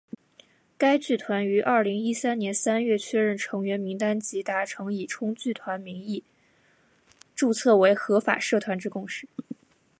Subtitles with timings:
[0.79, 6.23] 该剧团于二零一三年三月确认成员名单及达成以冲剧团名义
[7.35, 9.27] 注册为合法社团之共识。